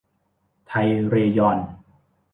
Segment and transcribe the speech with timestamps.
[0.67, 1.57] ไทยเรยอน